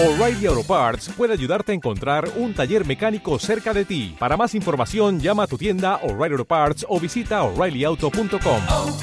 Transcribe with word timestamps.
O'Reilly 0.00 0.46
Auto 0.46 0.62
Parts 0.62 1.08
puede 1.08 1.32
ayudarte 1.32 1.72
a 1.72 1.74
encontrar 1.74 2.30
un 2.36 2.54
taller 2.54 2.86
mecánico 2.86 3.36
cerca 3.40 3.74
de 3.74 3.84
ti. 3.84 4.14
Para 4.16 4.36
más 4.36 4.54
información, 4.54 5.18
llama 5.18 5.42
a 5.42 5.46
tu 5.48 5.58
tienda 5.58 5.96
O'Reilly 6.04 6.34
Auto 6.34 6.44
Parts 6.44 6.86
o 6.88 7.00
visita 7.00 7.42
oreillyauto.com. 7.42 8.60
oh, 8.68 8.96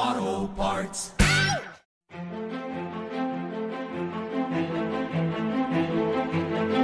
oh, 0.00 0.50
Parts. 0.56 1.12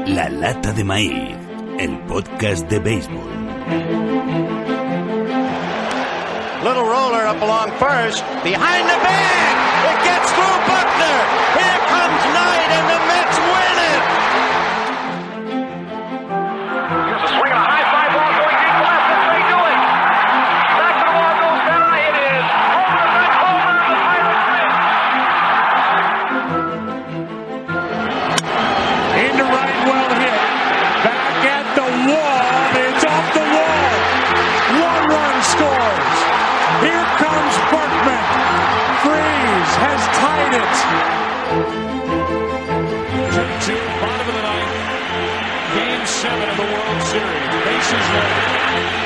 La 0.06 0.28
lata 0.30 0.72
de 0.72 0.82
maíz, 0.82 1.36
el 1.78 1.96
podcast 2.08 2.68
de 2.68 2.80
béisbol. 2.80 3.22
Little 6.64 6.86
roller 6.86 7.24
up 7.24 7.40
along 7.40 7.70
first. 7.78 8.24
Behind 8.42 8.88
the 8.88 8.96
bag. 8.96 9.63
It 9.84 9.98
gets 10.00 10.28
through 10.32 10.58
Buckner. 10.64 11.18
Here 11.60 11.80
comes 11.92 12.22
Knight, 12.32 12.53
it. 40.62 40.74
2-2, 43.34 43.74
bottom 44.00 44.28
of 44.28 44.34
the 44.34 44.42
ninth. 44.42 44.74
Game 45.74 46.06
seven 46.06 46.48
of 46.48 46.56
the 46.56 46.62
World 46.62 47.02
Series. 47.02 47.48
Bases 47.64 48.06
loaded. 48.14 49.03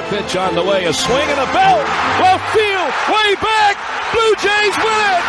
A 0.00 0.08
pitch 0.08 0.36
on 0.36 0.54
the 0.54 0.62
way, 0.62 0.86
a 0.86 0.92
swing 0.92 1.28
and 1.28 1.40
a 1.40 1.52
belt. 1.52 1.84
Left 2.20 2.46
field, 2.54 2.92
way 3.12 3.34
back. 3.36 3.76
Blue 4.12 4.34
Jays 4.40 4.76
win 4.80 5.00
it. 5.12 5.24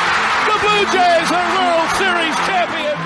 The 0.48 0.58
Blue 0.64 0.86
Jays 0.96 1.28
are 1.32 1.48
World 1.58 1.90
Series 2.00 2.36
champions. 2.48 3.02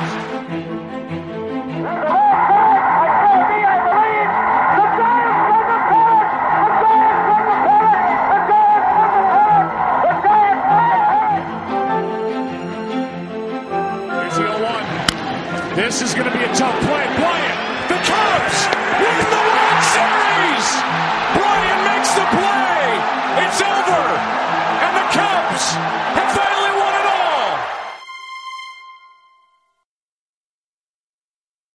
Here's 14.22 14.38
the 14.38 14.44
0-1. 14.44 15.76
This 15.76 16.02
is 16.02 16.14
going 16.14 16.30
to 16.30 16.38
be 16.38 16.44
a 16.44 16.54
tough 16.54 16.78
play. 16.82 17.06
Bryant, 17.18 17.60
the 17.90 17.98
Cubs 18.06 18.68
win 19.02 19.18
the 19.32 19.45